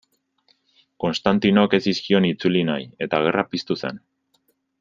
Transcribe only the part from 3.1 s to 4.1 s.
gerra piztu zen.